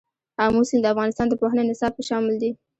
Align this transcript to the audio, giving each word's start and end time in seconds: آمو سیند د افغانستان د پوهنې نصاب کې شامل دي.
آمو 0.45 0.61
سیند 0.69 0.83
د 0.85 0.91
افغانستان 0.93 1.27
د 1.29 1.33
پوهنې 1.39 1.63
نصاب 1.69 1.91
کې 1.97 2.03
شامل 2.09 2.35
دي. 2.41 2.51